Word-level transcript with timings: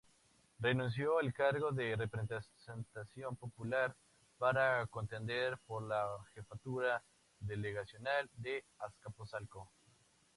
Renunció 0.57 1.19
al 1.19 1.31
cargo 1.31 1.71
de 1.71 1.95
representación 1.95 3.35
popular 3.35 3.95
para 4.39 4.87
contender 4.87 5.59
por 5.67 5.83
la 5.83 6.03
jefatura 6.33 7.03
delegacional 7.39 8.27
de 8.33 8.65
Azcapotzalco. 8.79 9.69